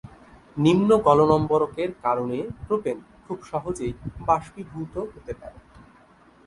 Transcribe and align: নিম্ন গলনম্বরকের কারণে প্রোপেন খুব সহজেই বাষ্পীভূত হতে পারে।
নিম্ন 0.57 0.89
গলনম্বরকের 1.07 1.89
কারণে 2.03 2.37
প্রোপেন 2.65 2.97
খুব 3.25 3.37
সহজেই 3.43 3.93
বাষ্পীভূত 4.27 4.93
হতে 5.13 5.33
পারে। 5.33 5.57